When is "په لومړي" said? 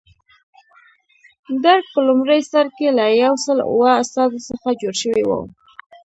1.93-2.39